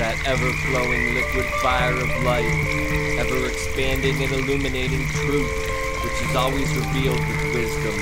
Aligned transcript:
that 0.00 0.16
ever 0.24 0.48
flowing 0.64 1.12
liquid 1.12 1.44
fire 1.60 1.92
of 1.92 2.08
life, 2.24 2.48
ever 3.20 3.44
expanding 3.52 4.16
and 4.24 4.32
illuminating 4.32 5.04
truth, 5.20 5.52
which 6.00 6.16
is 6.24 6.32
always 6.32 6.72
revealed 6.72 7.20
with 7.20 7.52
wisdom, 7.52 7.92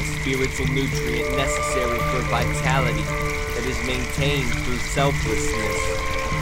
a 0.00 0.04
spiritual 0.16 0.64
nutrient 0.72 1.28
necessary 1.36 2.00
for 2.08 2.24
vitality 2.32 3.04
that 3.52 3.68
is 3.68 3.76
maintained 3.84 4.48
through 4.64 4.80
selflessness, 4.96 5.80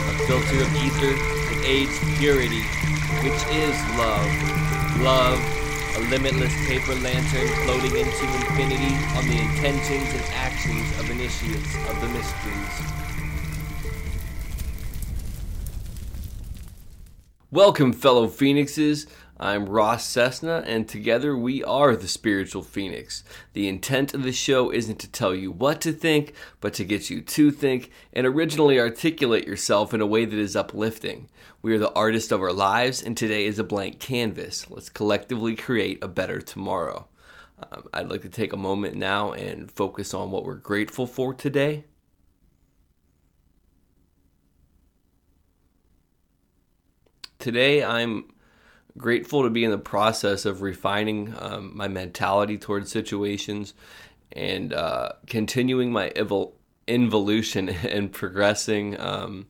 a 0.07 0.15
filter 0.31 0.63
of 0.63 0.71
ether 0.79 1.11
that 1.11 1.59
aids 1.67 1.99
purity, 2.15 2.63
which 3.19 3.41
is 3.51 3.75
love. 3.99 4.31
Love, 5.03 5.43
a 5.99 6.07
limitless 6.07 6.55
paper 6.71 6.95
lantern 7.03 7.51
floating 7.67 7.99
into 7.99 8.23
infinity 8.47 8.95
on 9.19 9.27
the 9.27 9.43
intentions 9.43 10.07
and 10.15 10.23
actions 10.39 10.87
of 11.03 11.11
initiates 11.11 11.75
of 11.91 11.99
the 11.99 12.07
mysteries. 12.15 13.04
Welcome, 17.55 17.93
fellow 17.93 18.27
Phoenixes. 18.27 19.07
I'm 19.39 19.69
Ross 19.69 20.03
Cessna, 20.05 20.65
and 20.67 20.89
together 20.89 21.37
we 21.37 21.63
are 21.63 21.95
the 21.95 22.05
Spiritual 22.05 22.63
Phoenix. 22.63 23.23
The 23.53 23.69
intent 23.69 24.13
of 24.13 24.23
the 24.23 24.33
show 24.33 24.73
isn't 24.73 24.99
to 24.99 25.09
tell 25.09 25.33
you 25.33 25.51
what 25.53 25.79
to 25.79 25.93
think, 25.93 26.33
but 26.59 26.73
to 26.73 26.83
get 26.83 27.09
you 27.09 27.21
to 27.21 27.51
think 27.51 27.91
and 28.11 28.27
originally 28.27 28.77
articulate 28.77 29.47
yourself 29.47 29.93
in 29.93 30.01
a 30.01 30.05
way 30.05 30.25
that 30.25 30.37
is 30.37 30.57
uplifting. 30.57 31.29
We 31.61 31.73
are 31.73 31.79
the 31.79 31.93
artist 31.93 32.33
of 32.33 32.41
our 32.41 32.51
lives, 32.51 33.01
and 33.01 33.15
today 33.15 33.45
is 33.45 33.57
a 33.57 33.63
blank 33.63 34.01
canvas. 34.01 34.69
Let's 34.69 34.89
collectively 34.89 35.55
create 35.55 36.03
a 36.03 36.09
better 36.09 36.41
tomorrow. 36.41 37.07
Um, 37.71 37.87
I'd 37.93 38.09
like 38.09 38.23
to 38.23 38.29
take 38.29 38.51
a 38.51 38.57
moment 38.57 38.97
now 38.97 39.31
and 39.31 39.71
focus 39.71 40.13
on 40.13 40.29
what 40.29 40.43
we're 40.43 40.55
grateful 40.55 41.07
for 41.07 41.33
today. 41.33 41.85
Today, 47.45 47.83
I'm 47.83 48.33
grateful 48.97 49.43
to 49.43 49.51
be 49.51 49.63
in 49.63 49.69
the 49.69 49.77
process 49.77 50.45
of 50.45 50.63
refining 50.63 51.31
um, 51.37 51.77
my 51.77 51.87
mentality 51.87 52.57
towards 52.57 52.91
situations 52.91 53.75
and 54.31 54.73
uh, 54.73 55.11
continuing 55.27 55.91
my 55.91 56.09
evol- 56.15 56.53
involution 56.87 57.69
and 57.87 58.11
progressing 58.11 58.99
um, 58.99 59.45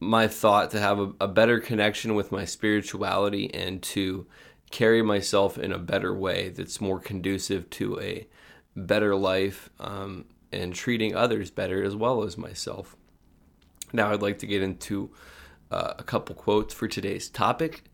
my 0.00 0.26
thought 0.26 0.70
to 0.70 0.80
have 0.80 0.98
a, 0.98 1.12
a, 1.20 1.28
better 1.28 1.60
connection 1.60 2.14
with 2.14 2.32
my 2.32 2.46
spirituality 2.46 3.52
and 3.52 3.82
to 3.82 4.26
carry 4.70 5.02
myself 5.02 5.58
in 5.58 5.72
a 5.72 5.78
better 5.78 6.14
way 6.14 6.48
that's 6.48 6.80
more 6.80 6.98
conducive 6.98 7.68
to 7.68 8.00
a 8.00 8.26
better 8.74 9.14
life 9.14 9.68
um, 9.78 10.24
and 10.50 10.74
treating 10.74 11.14
others 11.14 11.50
better 11.50 11.84
as 11.84 11.94
well 11.94 12.22
as 12.22 12.38
myself. 12.38 12.96
Now, 13.92 14.10
I'd 14.10 14.22
like 14.22 14.38
to 14.38 14.46
get 14.46 14.62
into 14.62 15.10
uh, 15.72 15.94
a 15.98 16.02
couple 16.02 16.34
quotes 16.34 16.74
for 16.74 16.86
today's 16.86 17.28
topic. 17.28 17.84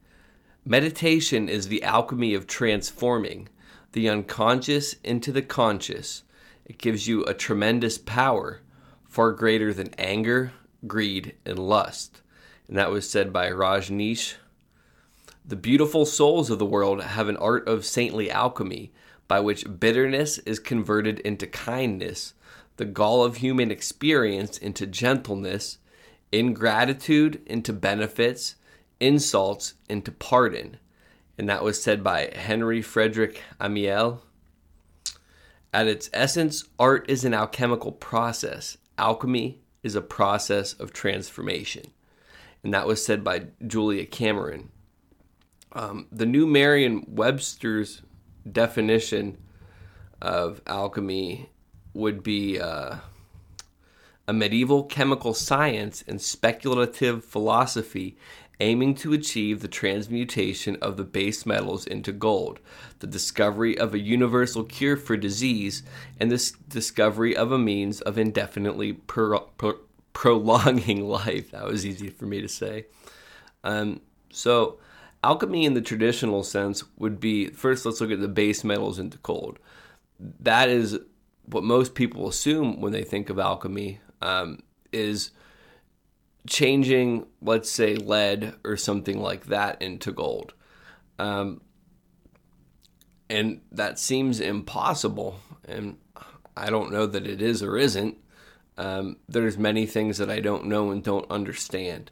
Meditation 0.65 1.49
is 1.49 1.69
the 1.69 1.83
alchemy 1.85 2.35
of 2.35 2.47
transforming 2.47 3.49
the 3.93 4.09
unconscious 4.09 4.97
into 5.05 5.31
the 5.31 5.43
conscious. 5.43 6.25
It 6.67 6.79
gives 6.79 7.07
you 7.07 7.25
a 7.25 7.35
tremendous 7.35 7.97
power, 7.97 8.61
far 9.07 9.33
greater 9.33 9.73
than 9.73 9.95
anger, 9.97 10.53
greed, 10.87 11.37
and 11.47 11.59
lust. 11.59 12.21
And 12.67 12.77
that 12.77 12.91
was 12.91 13.09
said 13.09 13.33
by 13.33 13.49
Rajneesh. 13.49 14.35
The 15.47 15.57
beautiful 15.57 16.05
souls 16.05 16.51
of 16.51 16.59
the 16.59 16.67
world 16.67 17.03
have 17.03 17.29
an 17.29 17.39
art 17.39 17.67
of 17.67 17.87
saintly 17.87 18.31
alchemy 18.31 18.93
by 19.29 19.41
which 19.41 19.79
bitterness 19.79 20.39
is 20.39 20.59
converted 20.59 21.21
into 21.21 21.47
kindness, 21.47 22.35
the 22.77 22.85
gall 22.85 23.25
of 23.25 23.37
human 23.37 23.71
experience 23.71 24.59
into 24.59 24.87
gentleness, 24.87 25.79
ingratitude 26.33 27.43
into 27.47 27.73
benefits, 27.73 28.57
insults 29.01 29.75
into 29.89 30.11
pardon. 30.13 30.79
And 31.37 31.49
that 31.49 31.63
was 31.63 31.83
said 31.83 32.03
by 32.03 32.31
Henry 32.35 32.83
Frederick 32.83 33.43
Amiel. 33.61 34.23
At 35.73 35.87
its 35.87 36.11
essence, 36.13 36.65
art 36.79 37.09
is 37.09 37.25
an 37.25 37.35
alchemical 37.35 37.93
process. 37.93 38.79
Alchemy 38.97 39.61
is 39.83 39.95
a 39.95 40.01
process 40.01 40.73
of 40.73 40.93
transformation. 40.93 41.93
And 42.65 42.75
that 42.75 42.87
was 42.87 43.05
said 43.05 43.23
by 43.23 43.47
Julia 43.67 44.05
Cameron. 44.07 44.71
Um, 45.73 46.07
the 46.11 46.27
new 46.27 46.47
Merriam 46.47 47.05
Webster's 47.07 48.03
definition 48.51 49.39
of 50.21 50.61
alchemy 50.67 51.51
would 51.95 52.23
be 52.23 52.59
uh, 52.59 52.97
a 54.29 54.33
medieval 54.33 54.85
chemical 54.85 55.33
science 55.33 56.05
and 56.07 56.21
speculative 56.21 57.25
philosophy 57.25 58.17
aiming 58.61 58.95
to 58.95 59.15
achieve 59.15 59.61
the 59.61 59.69
transmutation 59.69 60.77
of 60.83 60.97
the 60.97 61.05
base 61.05 61.47
metals 61.47 61.87
into 61.87 62.13
gold, 62.13 62.61
the 62.99 63.07
discovery 63.07 63.79
of 63.79 63.95
a 63.95 63.99
universal 63.99 64.65
cure 64.65 64.97
for 64.97 65.17
disease, 65.17 65.83
and 66.21 66.31
the 66.31 66.53
discovery 66.69 67.35
of 67.35 67.53
a 67.53 67.59
means 67.59 68.01
of 68.03 68.19
indefinitely 68.19 68.93
pro- 68.93 69.41
pro- 69.57 69.79
prolonging 70.13 71.09
life. 71.09 71.53
That 71.53 71.65
was 71.65 71.87
easy 71.87 72.11
for 72.11 72.27
me 72.27 72.43
to 72.43 72.49
say. 72.49 72.87
Um, 73.65 74.03
so, 74.31 74.79
alchemy 75.25 75.65
in 75.65 75.73
the 75.73 75.81
traditional 75.81 76.43
sense 76.43 76.85
would 76.99 77.19
be 77.19 77.47
first, 77.47 77.87
let's 77.87 78.01
look 78.01 78.11
at 78.11 78.21
the 78.21 78.29
base 78.29 78.63
metals 78.63 78.99
into 78.99 79.19
gold. 79.19 79.59
That 80.41 80.69
is 80.69 80.99
what 81.47 81.65
most 81.65 81.95
people 81.95 82.29
assume 82.29 82.81
when 82.81 82.93
they 82.93 83.05
think 83.05 83.31
of 83.31 83.39
alchemy 83.39 84.01
um, 84.23 84.61
is 84.93 85.31
changing, 86.47 87.27
let's 87.43 87.71
say, 87.71 87.97
lead 87.97 88.55
or 88.65 88.77
something 88.77 89.21
like 89.21 89.47
that 89.47 89.81
into 89.83 90.13
gold. 90.13 90.55
Um, 91.19 91.61
and 93.29 93.61
that 93.73 93.99
seems 93.99 94.41
impossible. 94.41 95.41
And 95.67 95.99
I 96.57 96.71
don't 96.71 96.93
know 96.93 97.07
that 97.07 97.27
it 97.27 97.43
is 97.43 97.63
or 97.63 97.77
isn't. 97.77 98.17
Um, 98.77 99.17
there's 99.29 99.59
many 99.59 99.87
things 99.87 100.19
that 100.19 100.31
I 100.31 100.41
don't 100.41 100.67
know 100.67 100.91
and 100.91 101.03
don't 101.03 101.31
understand. 101.31 102.11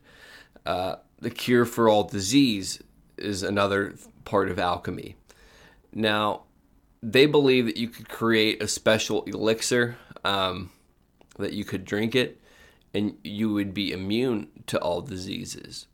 Uh, 0.65 0.97
the 1.21 1.31
cure 1.31 1.65
for 1.65 1.89
all 1.89 2.05
disease 2.05 2.83
is 3.17 3.43
another 3.43 3.95
part 4.25 4.51
of 4.51 4.59
alchemy. 4.59 5.17
Now, 5.93 6.43
they 7.03 7.27
believe 7.27 7.67
that 7.67 7.77
you 7.77 7.89
could 7.89 8.09
create 8.09 8.63
a 8.63 8.69
special 8.69 9.23
elixir 9.25 9.97
um, 10.25 10.71
that 11.39 11.53
you 11.53 11.65
could 11.65 11.85
drink 11.85 12.15
it 12.15 12.41
and 12.95 13.17
you 13.23 13.53
would 13.53 13.75
be 13.75 13.93
immune 13.93 14.49
to 14.67 14.79
all 14.81 15.01
diseases. 15.01 15.87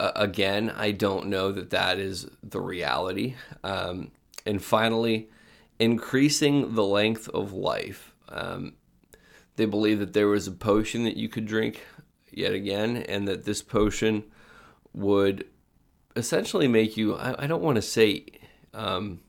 Uh, 0.00 0.12
again, 0.16 0.70
I 0.70 0.92
don't 0.92 1.26
know 1.26 1.52
that 1.52 1.70
that 1.70 1.98
is 1.98 2.26
the 2.42 2.60
reality. 2.60 3.34
Um, 3.62 4.10
and 4.46 4.62
finally, 4.62 5.28
increasing 5.78 6.74
the 6.74 6.84
length 6.84 7.28
of 7.28 7.52
life. 7.52 8.14
Um, 8.28 8.74
they 9.56 9.66
believe 9.66 9.98
that 9.98 10.12
there 10.12 10.28
was 10.28 10.46
a 10.46 10.52
potion 10.52 11.04
that 11.04 11.16
you 11.16 11.28
could 11.28 11.46
drink 11.46 11.84
yet 12.30 12.52
again, 12.52 12.96
and 12.96 13.26
that 13.26 13.44
this 13.44 13.62
potion 13.62 14.24
would 14.92 15.46
essentially 16.14 16.68
make 16.68 16.96
you, 16.96 17.16
I, 17.16 17.44
I 17.44 17.46
don't 17.46 17.62
want 17.62 17.76
to 17.76 17.82
say 17.82 18.26
um, 18.74 19.20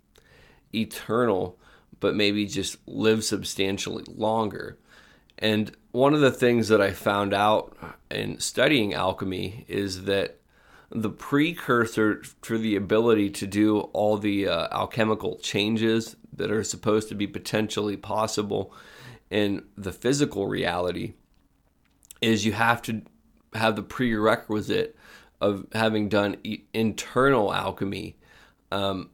eternal, 0.74 1.58
but 2.00 2.16
maybe 2.16 2.46
just 2.46 2.78
live 2.88 3.24
substantially 3.24 4.04
longer. 4.08 4.78
And 5.38 5.72
one 5.92 6.14
of 6.14 6.22
the 6.22 6.32
things 6.32 6.68
that 6.68 6.82
I 6.82 6.92
found 6.92 7.34
out 7.34 7.76
in 8.12 8.40
studying 8.40 8.94
alchemy 8.94 9.66
is 9.68 10.04
that 10.06 10.40
the 10.90 11.10
precursor 11.10 12.24
for 12.42 12.58
the 12.58 12.76
ability 12.76 13.30
to 13.30 13.48
do 13.48 13.80
all 13.80 14.18
the 14.18 14.48
uh, 14.48 14.68
alchemical 14.72 15.38
changes 15.38 16.16
that 16.34 16.52
are 16.52 16.64
supposed 16.64 17.10
to 17.10 17.16
be 17.16 17.28
potentially 17.28 17.96
possible 17.96 18.74
in 19.30 19.64
the 19.78 19.92
physical 19.92 20.48
reality 20.48 21.14
is 22.22 22.46
you 22.46 22.54
have 22.54 22.82
to 22.82 23.02
have 23.54 23.76
the 23.76 23.84
prerequisite 23.84 24.96
of 25.40 25.66
having 25.74 26.10
done 26.10 26.36
internal 26.74 27.54
alchemy 27.54 28.16
um, 28.72 29.10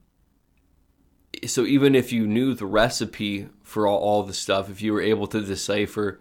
so 1.47 1.65
even 1.65 1.95
if 1.95 2.12
you 2.12 2.27
knew 2.27 2.53
the 2.53 2.65
recipe 2.65 3.47
for 3.63 3.88
all, 3.88 4.00
all 4.00 4.24
the 4.24 4.33
stuff, 4.33 4.69
if 4.69 4.81
you 4.81 4.94
were 4.94 5.01
able 5.01 5.27
to 5.27 5.42
decipher 5.42 6.19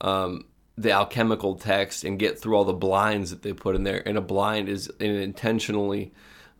um, 0.00 0.44
the 0.76 0.90
alchemical 0.90 1.54
text 1.54 2.04
and 2.04 2.18
get 2.18 2.38
through 2.38 2.56
all 2.56 2.64
the 2.64 2.72
blinds 2.72 3.30
that 3.30 3.42
they 3.42 3.52
put 3.52 3.76
in 3.76 3.84
there, 3.84 4.06
and 4.06 4.18
a 4.18 4.22
blind 4.22 4.68
is 4.68 4.88
an 5.00 5.10
intentionally 5.10 6.12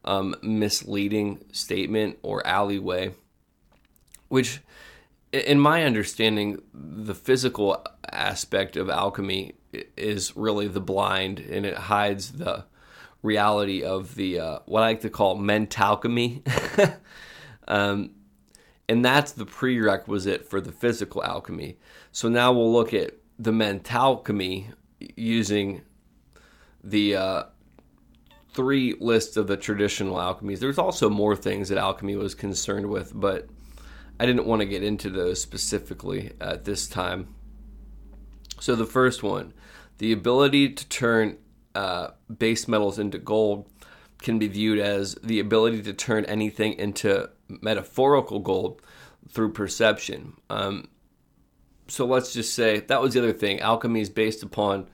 um, 0.04 0.34
misleading 0.42 1.44
statement 1.52 2.18
or 2.22 2.46
alleyway, 2.46 3.12
which, 4.28 4.60
in 5.32 5.58
my 5.58 5.84
understanding, 5.84 6.60
the 6.72 7.14
physical 7.14 7.84
aspect 8.10 8.76
of 8.76 8.90
alchemy 8.90 9.54
is 9.96 10.36
really 10.36 10.68
the 10.68 10.80
blind, 10.80 11.38
and 11.38 11.64
it 11.64 11.76
hides 11.76 12.32
the 12.32 12.64
reality 13.22 13.82
of 13.82 14.14
the 14.16 14.38
uh, 14.38 14.58
what 14.66 14.82
I 14.82 14.88
like 14.88 15.00
to 15.02 15.10
call 15.10 15.38
mentalchemy. 15.38 16.42
Um, 17.72 18.10
and 18.86 19.02
that's 19.02 19.32
the 19.32 19.46
prerequisite 19.46 20.46
for 20.46 20.60
the 20.60 20.72
physical 20.72 21.24
alchemy. 21.24 21.78
So 22.12 22.28
now 22.28 22.52
we'll 22.52 22.70
look 22.70 22.92
at 22.92 23.14
the 23.38 23.50
mental 23.50 23.96
alchemy 23.98 24.68
using 25.16 25.80
the 26.84 27.16
uh, 27.16 27.42
three 28.52 28.94
lists 29.00 29.38
of 29.38 29.46
the 29.46 29.56
traditional 29.56 30.16
alchemies. 30.16 30.58
There's 30.58 30.76
also 30.76 31.08
more 31.08 31.34
things 31.34 31.70
that 31.70 31.78
alchemy 31.78 32.14
was 32.14 32.34
concerned 32.34 32.90
with, 32.90 33.12
but 33.14 33.48
I 34.20 34.26
didn't 34.26 34.46
want 34.46 34.60
to 34.60 34.66
get 34.66 34.82
into 34.82 35.08
those 35.08 35.40
specifically 35.40 36.32
at 36.42 36.66
this 36.66 36.86
time. 36.86 37.34
So 38.60 38.76
the 38.76 38.84
first 38.84 39.22
one, 39.22 39.54
the 39.96 40.12
ability 40.12 40.74
to 40.74 40.88
turn 40.90 41.38
uh, 41.74 42.08
base 42.36 42.68
metals 42.68 42.98
into 42.98 43.18
gold 43.18 43.71
can 44.22 44.38
be 44.38 44.48
viewed 44.48 44.78
as 44.78 45.14
the 45.22 45.40
ability 45.40 45.82
to 45.82 45.92
turn 45.92 46.24
anything 46.24 46.74
into 46.74 47.28
metaphorical 47.48 48.38
gold 48.38 48.80
through 49.28 49.52
perception. 49.52 50.34
Um, 50.48 50.88
so 51.88 52.06
let's 52.06 52.32
just 52.32 52.54
say 52.54 52.80
that 52.80 53.02
was 53.02 53.14
the 53.14 53.20
other 53.20 53.32
thing. 53.32 53.60
Alchemy 53.60 54.00
is 54.00 54.10
based 54.10 54.42
upon 54.42 54.88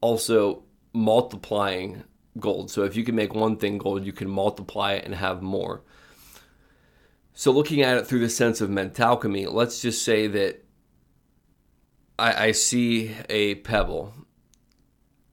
also 0.00 0.64
multiplying 0.92 2.04
gold. 2.38 2.70
So 2.70 2.82
if 2.82 2.96
you 2.96 3.04
can 3.04 3.14
make 3.14 3.34
one 3.34 3.56
thing 3.56 3.78
gold, 3.78 4.04
you 4.04 4.12
can 4.12 4.28
multiply 4.28 4.92
it 4.92 5.04
and 5.04 5.14
have 5.14 5.42
more. 5.42 5.82
So 7.34 7.50
looking 7.50 7.82
at 7.82 7.96
it 7.96 8.06
through 8.06 8.20
the 8.20 8.28
sense 8.28 8.60
of 8.60 8.70
mentalchemy, 8.70 9.52
let's 9.52 9.82
just 9.82 10.04
say 10.04 10.26
that 10.28 10.64
I, 12.18 12.46
I 12.46 12.52
see 12.52 13.14
a 13.28 13.56
pebble. 13.56 14.14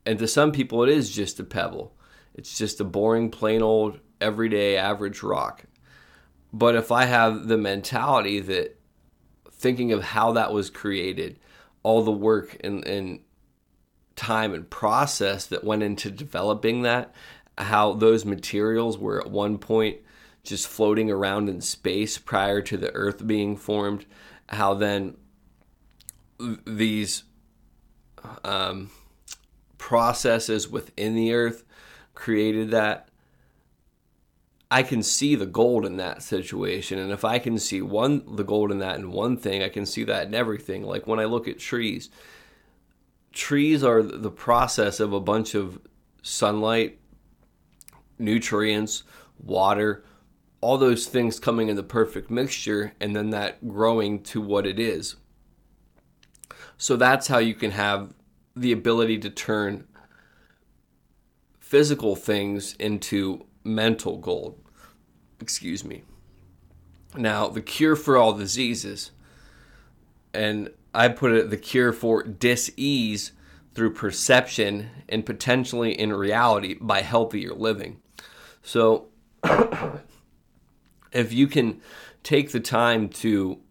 And 0.06 0.18
to 0.20 0.28
some 0.28 0.52
people, 0.52 0.84
it 0.84 0.90
is 0.90 1.12
just 1.12 1.40
a 1.40 1.44
pebble. 1.44 1.96
It's 2.36 2.58
just 2.58 2.80
a 2.80 2.86
boring, 2.86 3.30
plain 3.30 3.62
old, 3.62 4.00
everyday, 4.20 4.78
average 4.78 5.24
rock. 5.24 5.66
But 6.54 6.76
if 6.76 6.92
I 6.92 7.06
have 7.06 7.48
the 7.48 7.58
mentality 7.58 8.40
that 8.40 8.80
thinking 9.52 9.92
of 9.92 10.04
how 10.04 10.34
that 10.34 10.52
was 10.52 10.70
created, 10.70 11.40
all 11.84 12.04
the 12.04 12.12
work 12.12 12.58
and, 12.64 12.86
and 12.86 13.20
time 14.16 14.54
and 14.54 14.70
process 14.70 15.46
that 15.48 15.64
went 15.64 15.84
into 15.84 16.12
developing 16.12 16.82
that, 16.84 17.14
how 17.58 17.94
those 17.94 18.26
materials 18.26 18.98
were 18.98 19.20
at 19.20 19.30
one 19.30 19.58
point 19.58 19.98
just 20.44 20.68
floating 20.68 21.12
around 21.12 21.48
in 21.50 21.62
space 21.62 22.18
prior 22.18 22.62
to 22.62 22.78
the 22.78 22.92
Earth 22.94 23.26
being 23.26 23.56
formed, 23.56 24.06
how 24.50 24.74
then 24.74 25.16
these 26.66 27.24
um, 28.44 28.90
processes 29.78 30.68
within 30.68 31.16
the 31.16 31.34
Earth 31.34 31.64
created 32.22 32.70
that. 32.70 33.10
I 34.70 34.84
can 34.84 35.02
see 35.02 35.34
the 35.34 35.48
gold 35.48 35.86
in 35.88 35.98
that 35.98 36.22
situation. 36.22 37.00
And 37.00 37.12
if 37.12 37.26
I 37.26 37.40
can 37.40 37.58
see 37.58 37.82
one 37.82 38.36
the 38.36 38.44
gold 38.44 38.72
in 38.72 38.78
that 38.78 39.00
in 39.00 39.12
one 39.12 39.38
thing, 39.38 39.64
I 39.64 39.70
can 39.70 39.88
see 39.88 40.04
that 40.04 40.28
in 40.28 40.36
everything. 40.36 40.84
Like 40.84 41.08
when 41.08 41.20
I 41.20 41.26
look 41.26 41.48
at 41.48 41.58
trees, 41.58 42.12
trees 43.34 43.84
are 43.84 44.04
the 44.04 44.30
process 44.30 45.00
of 45.00 45.14
a 45.14 45.20
bunch 45.20 45.56
of 45.56 45.82
sunlight, 46.22 47.00
nutrients, 48.20 49.02
water, 49.44 50.06
all 50.62 50.78
those 50.78 51.08
things 51.08 51.40
coming 51.40 51.70
in 51.70 51.76
the 51.76 51.84
perfect 51.84 52.30
mixture, 52.30 52.94
and 53.02 53.16
then 53.16 53.32
that 53.32 53.68
growing 53.68 54.22
to 54.24 54.40
what 54.40 54.68
it 54.68 54.80
is. 54.80 55.16
So 56.78 56.96
that's 56.96 57.28
how 57.28 57.40
you 57.40 57.56
can 57.56 57.72
have 57.72 58.14
the 58.56 58.72
ability 58.72 59.18
to 59.20 59.32
turn 59.32 59.88
physical 61.72 62.18
things 62.18 62.76
into 62.80 63.46
mental 63.64 64.18
gold. 64.18 64.62
Excuse 65.40 65.86
me. 65.86 66.04
Now, 67.16 67.48
the 67.48 67.62
cure 67.62 67.96
for 67.96 68.18
all 68.18 68.34
diseases, 68.34 69.12
and 70.34 70.70
I 70.94 71.08
put 71.08 71.32
it 71.32 71.50
the 71.50 71.56
cure 71.56 71.94
for 71.94 72.24
dis-ease 72.24 73.32
through 73.74 73.94
perception 73.94 74.90
and 75.08 75.26
potentially 75.26 75.98
in 75.98 76.12
reality 76.12 76.76
by 76.82 77.04
healthier 77.04 77.54
living. 77.54 78.02
So 78.62 79.08
if 81.14 81.32
you 81.32 81.48
can 81.48 81.80
take 82.22 82.52
the 82.52 82.60
time 82.60 83.08
to 83.08 83.62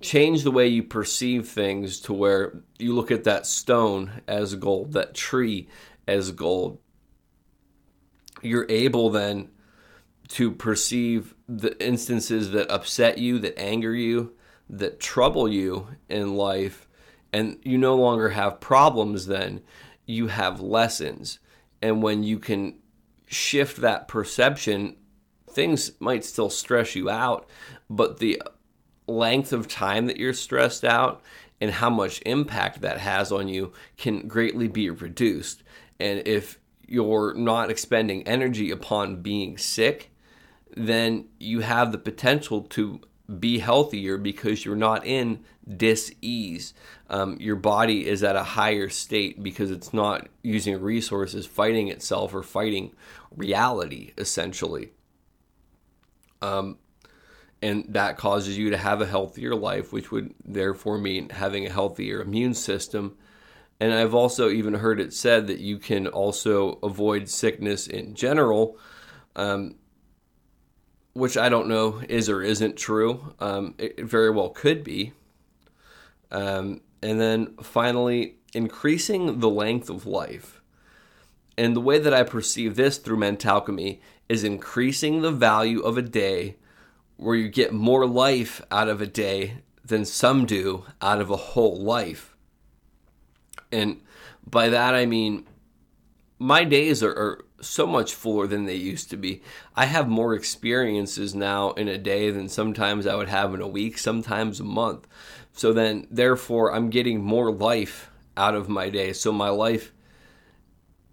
change 0.00 0.42
the 0.42 0.50
way 0.50 0.66
you 0.66 0.82
perceive 0.82 1.48
things 1.48 2.00
to 2.00 2.12
where 2.12 2.62
you 2.78 2.94
look 2.94 3.10
at 3.10 3.24
that 3.24 3.46
stone 3.46 4.22
as 4.26 4.54
gold, 4.54 4.92
that 4.92 5.14
tree 5.14 5.68
as 6.06 6.30
gold, 6.32 6.78
you're 8.42 8.66
able 8.68 9.10
then 9.10 9.50
to 10.28 10.50
perceive 10.50 11.34
the 11.48 11.82
instances 11.84 12.50
that 12.50 12.70
upset 12.70 13.18
you, 13.18 13.38
that 13.38 13.58
anger 13.58 13.94
you, 13.94 14.34
that 14.68 15.00
trouble 15.00 15.48
you 15.48 15.88
in 16.08 16.36
life, 16.36 16.86
and 17.32 17.58
you 17.62 17.78
no 17.78 17.96
longer 17.96 18.30
have 18.30 18.60
problems, 18.60 19.26
then 19.26 19.62
you 20.04 20.26
have 20.28 20.60
lessons. 20.60 21.38
And 21.80 22.02
when 22.02 22.22
you 22.22 22.38
can 22.38 22.78
shift 23.26 23.78
that 23.78 24.08
perception, 24.08 24.96
things 25.50 25.92
might 26.00 26.24
still 26.24 26.50
stress 26.50 26.94
you 26.94 27.08
out, 27.08 27.48
but 27.88 28.18
the 28.18 28.42
length 29.08 29.52
of 29.52 29.66
time 29.66 30.06
that 30.06 30.18
you're 30.18 30.32
stressed 30.32 30.84
out 30.84 31.22
and 31.60 31.70
how 31.70 31.90
much 31.90 32.22
impact 32.24 32.80
that 32.82 32.98
has 32.98 33.32
on 33.32 33.48
you 33.48 33.72
can 33.96 34.28
greatly 34.28 34.68
be 34.68 34.90
reduced. 34.90 35.62
And 35.98 36.22
if 36.26 36.58
you're 36.86 37.34
not 37.34 37.70
expending 37.70 38.26
energy 38.26 38.70
upon 38.70 39.22
being 39.22 39.58
sick, 39.58 40.10
then 40.76 41.26
you 41.40 41.60
have 41.60 41.92
the 41.92 41.98
potential 41.98 42.62
to 42.62 43.00
be 43.38 43.58
healthier 43.58 44.16
because 44.16 44.64
you're 44.64 44.76
not 44.76 45.04
in 45.04 45.40
dis-ease. 45.76 46.72
Um, 47.10 47.36
your 47.40 47.56
body 47.56 48.06
is 48.06 48.22
at 48.22 48.36
a 48.36 48.42
higher 48.42 48.88
state 48.88 49.42
because 49.42 49.70
it's 49.70 49.92
not 49.92 50.28
using 50.42 50.80
resources 50.80 51.44
fighting 51.46 51.88
itself 51.88 52.34
or 52.34 52.42
fighting 52.42 52.92
reality, 53.34 54.12
essentially. 54.16 54.92
Um, 56.40 56.78
and 57.60 57.84
that 57.88 58.16
causes 58.16 58.56
you 58.56 58.70
to 58.70 58.76
have 58.76 59.00
a 59.00 59.06
healthier 59.06 59.54
life, 59.54 59.92
which 59.92 60.10
would 60.10 60.34
therefore 60.44 60.98
mean 60.98 61.30
having 61.30 61.66
a 61.66 61.72
healthier 61.72 62.20
immune 62.20 62.54
system. 62.54 63.16
And 63.80 63.92
I've 63.92 64.14
also 64.14 64.48
even 64.50 64.74
heard 64.74 65.00
it 65.00 65.12
said 65.12 65.46
that 65.48 65.58
you 65.58 65.78
can 65.78 66.06
also 66.06 66.78
avoid 66.82 67.28
sickness 67.28 67.86
in 67.86 68.14
general. 68.14 68.78
Um, 69.36 69.76
which 71.18 71.36
I 71.36 71.48
don't 71.48 71.68
know 71.68 72.00
is 72.08 72.28
or 72.28 72.42
isn't 72.42 72.76
true. 72.76 73.34
Um, 73.40 73.74
it, 73.76 74.00
very 74.00 74.30
well 74.30 74.50
could 74.50 74.84
be. 74.84 75.12
Um, 76.30 76.80
and 77.02 77.20
then 77.20 77.56
finally, 77.56 78.36
increasing 78.54 79.40
the 79.40 79.48
length 79.48 79.90
of 79.90 80.06
life. 80.06 80.62
And 81.56 81.74
the 81.74 81.80
way 81.80 81.98
that 81.98 82.14
I 82.14 82.22
perceive 82.22 82.76
this 82.76 82.98
through 82.98 83.16
mentalchemy 83.16 84.00
is 84.28 84.44
increasing 84.44 85.22
the 85.22 85.32
value 85.32 85.80
of 85.80 85.98
a 85.98 86.02
day 86.02 86.56
where 87.18 87.36
you 87.36 87.48
get 87.48 87.72
more 87.72 88.06
life 88.06 88.62
out 88.70 88.88
of 88.88 89.02
a 89.02 89.06
day 89.06 89.58
than 89.84 90.04
some 90.04 90.46
do 90.46 90.84
out 91.02 91.20
of 91.20 91.30
a 91.30 91.36
whole 91.36 91.78
life. 91.78 92.34
And 93.70 94.00
by 94.46 94.70
that 94.70 94.94
I 94.94 95.04
mean 95.04 95.46
my 96.38 96.64
days 96.64 97.02
are, 97.02 97.10
are 97.10 97.44
so 97.60 97.86
much 97.86 98.14
fuller 98.14 98.46
than 98.46 98.64
they 98.64 98.76
used 98.76 99.10
to 99.10 99.16
be. 99.16 99.42
I 99.74 99.86
have 99.86 100.08
more 100.08 100.34
experiences 100.34 101.34
now 101.34 101.72
in 101.72 101.88
a 101.88 101.98
day 101.98 102.30
than 102.30 102.48
sometimes 102.48 103.06
I 103.06 103.16
would 103.16 103.28
have 103.28 103.52
in 103.54 103.60
a 103.60 103.68
week, 103.68 103.98
sometimes 103.98 104.60
a 104.60 104.64
month. 104.64 105.06
So 105.52 105.72
then, 105.72 106.06
therefore, 106.10 106.72
I'm 106.72 106.90
getting 106.90 107.22
more 107.22 107.50
life 107.50 108.10
out 108.36 108.54
of 108.54 108.68
my 108.68 108.90
day. 108.90 109.12
So 109.12 109.32
my 109.32 109.48
life 109.48 109.92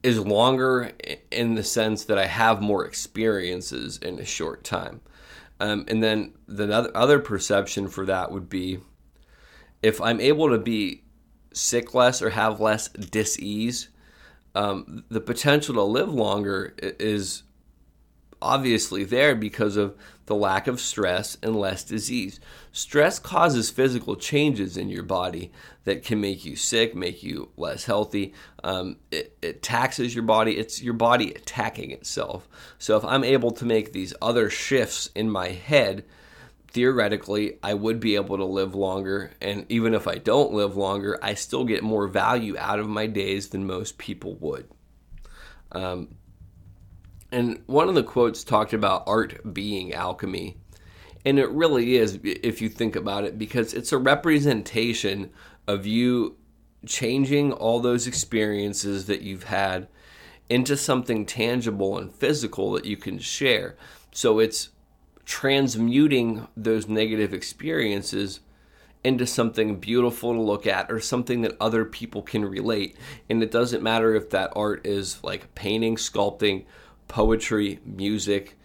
is 0.03 0.19
longer 0.19 0.91
in 1.31 1.55
the 1.55 1.63
sense 1.63 2.05
that 2.05 2.19
I 2.19 2.27
have 2.27 2.61
more 2.61 2.85
experiences 2.85 3.97
in 3.97 4.19
a 4.19 4.25
short 4.25 4.63
time. 4.63 5.01
Um, 5.59 5.85
and 5.87 6.03
then 6.03 6.33
the 6.47 6.91
other 6.95 7.19
perception 7.19 7.87
for 7.87 8.05
that 8.05 8.31
would 8.31 8.49
be 8.49 8.79
if 9.81 10.01
I'm 10.01 10.19
able 10.19 10.49
to 10.49 10.57
be 10.57 11.03
sick 11.53 11.93
less 11.93 12.21
or 12.21 12.31
have 12.31 12.59
less 12.59 12.89
dis-ease 12.89 13.89
um, 14.55 15.03
the 15.09 15.21
potential 15.21 15.75
to 15.75 15.83
live 15.83 16.13
longer 16.13 16.73
is 16.79 17.43
obviously 18.45 19.03
there 19.03 19.35
because 19.35 19.75
of 19.75 19.97
the 20.27 20.35
lack 20.35 20.67
of 20.67 20.79
stress 20.79 21.37
and 21.41 21.55
less 21.55 21.83
disease. 21.83 22.39
Stress 22.71 23.19
causes 23.19 23.69
physical 23.69 24.15
changes 24.15 24.77
in 24.77 24.89
your 24.89 25.03
body 25.03 25.51
that 25.83 26.03
can 26.03 26.21
make 26.21 26.45
you 26.45 26.55
sick, 26.55 26.95
make 26.95 27.23
you 27.23 27.49
less 27.57 27.85
healthy. 27.85 28.33
Um, 28.63 28.97
it, 29.11 29.37
it, 29.41 29.61
taxes 29.61 30.13
your 30.13 30.23
body. 30.23 30.57
It's 30.57 30.81
your 30.81 30.93
body 30.93 31.31
attacking 31.31 31.91
itself. 31.91 32.47
So 32.79 32.97
if 32.97 33.03
I'm 33.03 33.23
able 33.23 33.51
to 33.51 33.65
make 33.65 33.91
these 33.91 34.13
other 34.21 34.49
shifts 34.49 35.09
in 35.15 35.29
my 35.29 35.49
head, 35.49 36.05
theoretically, 36.69 37.57
I 37.63 37.73
would 37.73 37.99
be 37.99 38.15
able 38.15 38.37
to 38.37 38.45
live 38.45 38.75
longer. 38.75 39.31
And 39.41 39.65
even 39.69 39.93
if 39.93 40.07
I 40.07 40.15
don't 40.15 40.53
live 40.53 40.75
longer, 40.75 41.19
I 41.21 41.35
still 41.35 41.65
get 41.65 41.83
more 41.83 42.07
value 42.07 42.57
out 42.57 42.79
of 42.79 42.89
my 42.89 43.07
days 43.07 43.49
than 43.49 43.65
most 43.65 43.97
people 43.97 44.35
would. 44.35 44.67
Um, 45.71 46.15
and 47.35 47.61
one 47.65 47.89
of 47.89 47.95
the 47.95 48.03
quotes 48.03 48.45
talked 48.45 48.71
about 48.73 49.03
art 49.05 49.53
being 49.53 49.93
alchemy. 49.93 50.55
And 51.25 51.37
it 51.37 51.49
really 51.49 51.97
is, 51.97 52.17
if 52.23 52.61
you 52.61 52.69
think 52.69 52.95
about 52.95 53.25
it, 53.25 53.37
because 53.37 53.73
it's 53.73 53.91
a 53.91 53.97
representation 53.97 55.31
of 55.67 55.85
you 55.85 56.37
changing 56.85 57.51
all 57.51 57.79
those 57.81 58.07
experiences 58.07 59.07
that 59.07 59.21
you've 59.21 59.43
had 59.43 59.87
into 60.49 60.77
something 60.77 61.25
tangible 61.25 61.97
and 61.97 62.13
physical 62.13 62.71
that 62.71 62.85
you 62.85 62.95
can 62.95 63.19
share. 63.19 63.75
So 64.11 64.39
it's 64.39 64.69
transmuting 65.25 66.47
those 66.55 66.87
negative 66.87 67.33
experiences 67.33 68.39
into 69.03 69.27
something 69.27 69.79
beautiful 69.79 70.33
to 70.33 70.41
look 70.41 70.65
at 70.65 70.91
or 70.91 70.99
something 70.99 71.41
that 71.41 71.57
other 71.59 71.83
people 71.83 72.21
can 72.21 72.45
relate. 72.45 72.95
And 73.29 73.43
it 73.43 73.51
doesn't 73.51 73.83
matter 73.83 74.15
if 74.15 74.29
that 74.29 74.53
art 74.55 74.85
is 74.85 75.23
like 75.23 75.53
painting, 75.53 75.95
sculpting, 75.97 76.65
poetry, 77.07 77.79
music. 77.85 78.57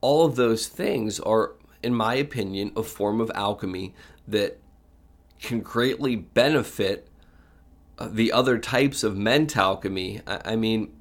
All 0.00 0.24
of 0.24 0.36
those 0.36 0.66
things 0.66 1.18
are, 1.20 1.54
in 1.82 1.94
my 1.94 2.14
opinion, 2.14 2.72
a 2.76 2.82
form 2.82 3.20
of 3.20 3.30
alchemy 3.34 3.94
that 4.26 4.58
can 5.40 5.60
greatly 5.60 6.16
benefit 6.16 7.08
uh, 7.98 8.08
the 8.10 8.32
other 8.32 8.58
types 8.58 9.02
of 9.02 9.14
mentalchemy. 9.14 10.22
I 10.26 10.56
mean, 10.56 10.92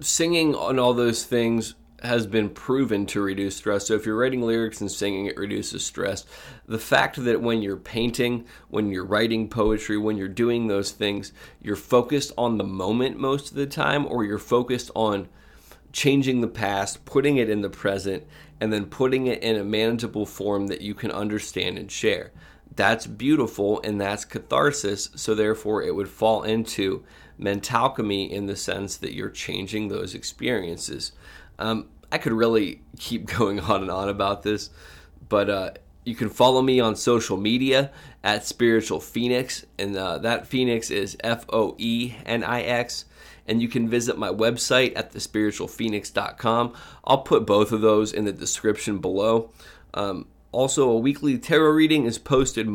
singing 0.00 0.54
on 0.54 0.78
all 0.78 0.94
those 0.94 1.24
things 1.24 1.74
has 2.02 2.26
been 2.26 2.48
proven 2.48 3.06
to 3.06 3.20
reduce 3.20 3.56
stress. 3.56 3.88
So 3.88 3.94
if 3.94 4.06
you're 4.06 4.16
writing 4.16 4.42
lyrics 4.42 4.80
and 4.80 4.90
singing, 4.90 5.26
it 5.26 5.36
reduces 5.36 5.84
stress. 5.84 6.24
The 6.66 6.78
fact 6.78 7.22
that 7.24 7.42
when 7.42 7.60
you're 7.60 7.76
painting, 7.76 8.44
when 8.68 8.90
you're 8.90 9.04
writing 9.04 9.48
poetry, 9.48 9.96
when 9.96 10.16
you're 10.16 10.28
doing 10.28 10.66
those 10.68 10.92
things, 10.92 11.32
you're 11.60 11.76
focused 11.76 12.32
on 12.38 12.56
the 12.56 12.64
moment 12.64 13.18
most 13.18 13.50
of 13.50 13.56
the 13.56 13.66
time, 13.66 14.06
or 14.06 14.24
you're 14.24 14.38
focused 14.38 14.90
on 14.94 15.28
changing 15.92 16.40
the 16.40 16.48
past, 16.48 17.04
putting 17.04 17.36
it 17.36 17.50
in 17.50 17.62
the 17.62 17.70
present, 17.70 18.24
and 18.60 18.72
then 18.72 18.86
putting 18.86 19.26
it 19.26 19.42
in 19.42 19.56
a 19.56 19.64
manageable 19.64 20.26
form 20.26 20.68
that 20.68 20.82
you 20.82 20.94
can 20.94 21.10
understand 21.10 21.78
and 21.78 21.90
share. 21.90 22.30
That's 22.76 23.06
beautiful 23.06 23.80
and 23.82 24.00
that's 24.00 24.24
catharsis. 24.24 25.10
So, 25.16 25.34
therefore, 25.34 25.82
it 25.82 25.94
would 25.94 26.08
fall 26.08 26.44
into 26.44 27.04
mentalchemy 27.40 28.30
in 28.30 28.46
the 28.46 28.56
sense 28.56 28.96
that 28.98 29.14
you're 29.14 29.30
changing 29.30 29.88
those 29.88 30.14
experiences. 30.14 31.12
Um, 31.58 31.88
I 32.10 32.18
could 32.18 32.32
really 32.32 32.80
keep 32.98 33.26
going 33.38 33.60
on 33.60 33.82
and 33.82 33.90
on 33.90 34.08
about 34.08 34.42
this, 34.42 34.70
but 35.28 35.50
uh, 35.50 35.70
you 36.04 36.14
can 36.14 36.30
follow 36.30 36.62
me 36.62 36.80
on 36.80 36.96
social 36.96 37.36
media 37.36 37.90
at 38.24 38.46
Spiritual 38.46 39.00
Phoenix, 39.00 39.66
and 39.78 39.96
uh, 39.96 40.18
that 40.18 40.46
Phoenix 40.46 40.90
is 40.90 41.16
F 41.20 41.44
O 41.50 41.74
E 41.78 42.14
N 42.24 42.42
I 42.42 42.62
X. 42.62 43.04
And 43.46 43.62
you 43.62 43.68
can 43.68 43.88
visit 43.88 44.18
my 44.18 44.28
website 44.28 44.92
at 44.94 45.14
thespiritualphoenix.com. 45.14 46.74
I'll 47.04 47.22
put 47.22 47.46
both 47.46 47.72
of 47.72 47.80
those 47.80 48.12
in 48.12 48.26
the 48.26 48.32
description 48.32 48.98
below. 48.98 49.50
Um, 49.94 50.26
also, 50.52 50.90
a 50.90 50.98
weekly 50.98 51.38
tarot 51.38 51.70
reading 51.70 52.04
is 52.04 52.18
posted 52.18 52.68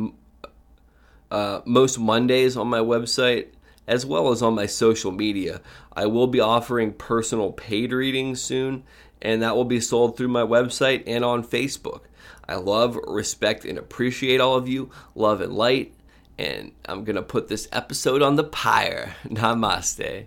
uh, 1.30 1.62
most 1.66 2.00
Mondays 2.00 2.58
on 2.58 2.68
my 2.68 2.80
website 2.80 3.50
as 3.88 4.06
well 4.06 4.32
as 4.32 4.42
on 4.42 4.56
my 4.56 4.66
social 4.66 5.12
media. 5.12 5.62
I 5.94 6.06
will 6.06 6.28
be 6.28 6.40
offering 6.40 6.94
personal 6.94 7.52
paid 7.52 7.92
readings 7.92 8.42
soon, 8.42 8.84
and 9.22 9.42
that 9.42 9.56
will 9.56 9.66
be 9.66 9.80
sold 9.80 10.18
through 10.18 10.30
my 10.30 10.44
website 10.44 11.04
and 11.08 11.24
on 11.24 11.44
Facebook. 11.44 12.02
I 12.48 12.56
love, 12.56 12.98
respect, 13.08 13.66
and 13.66 13.78
appreciate 13.78 14.42
all 14.42 14.56
of 14.56 14.68
you. 14.68 14.90
Love 15.16 15.42
and 15.42 15.54
light. 15.54 15.94
And 16.38 16.72
I'm 16.86 17.04
going 17.04 17.16
to 17.16 17.22
put 17.22 17.48
this 17.48 17.68
episode 17.72 18.22
on 18.22 18.36
the 18.36 18.44
pyre. 18.44 19.16
Namaste. 19.26 20.26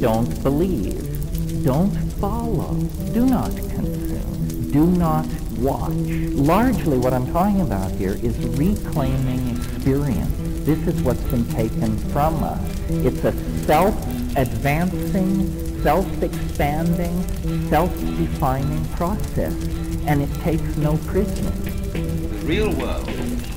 Don't 0.00 0.42
believe. 0.42 1.64
Don't 1.64 1.90
follow. 2.14 2.74
Do 3.12 3.26
not 3.26 3.54
consume. 3.56 4.70
Do 4.70 4.86
not 4.86 5.26
watch. 5.58 5.92
Largely 5.92 6.98
what 6.98 7.12
I'm 7.12 7.30
talking 7.32 7.60
about 7.60 7.90
here 7.92 8.16
is 8.22 8.36
reclaiming 8.58 9.56
experience. 9.56 10.30
This 10.64 10.78
is 10.86 11.02
what's 11.02 11.22
been 11.24 11.46
taken 11.50 11.98
from 12.10 12.42
us. 12.42 12.60
It's 12.88 13.24
a 13.24 13.32
self-advancing, 13.64 15.82
self-expanding, 15.82 17.68
self-defining 17.68 18.84
process, 18.90 19.54
and 20.06 20.22
it 20.22 20.32
takes 20.40 20.76
no 20.76 20.96
prisoners. 21.06 21.92
The 21.92 22.46
real 22.46 22.74
world 22.74 23.08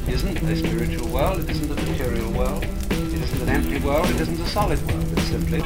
isn't 0.07 0.37
a 0.37 0.55
spiritual 0.55 1.07
world, 1.09 1.41
it 1.41 1.49
isn't 1.49 1.71
a 1.71 1.75
material 1.75 2.31
world, 2.31 2.63
it 2.63 2.91
isn't 2.91 3.41
an 3.41 3.49
empty 3.49 3.79
world, 3.79 4.09
it 4.09 4.21
isn't 4.21 4.39
a 4.39 4.47
solid 4.47 4.79
world. 4.87 5.05
It's 5.13 5.23
simply 5.23 5.61